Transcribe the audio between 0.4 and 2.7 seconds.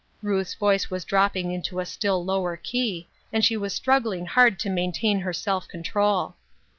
voice was dropping into a still lower